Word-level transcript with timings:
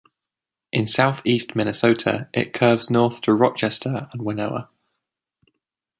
In 0.73 0.87
southeast 0.87 1.55
Minnesota, 1.55 2.27
it 2.33 2.53
curves 2.55 2.89
north 2.89 3.21
to 3.21 3.35
Rochester 3.35 4.09
and 4.11 4.23
Winona. 4.23 4.67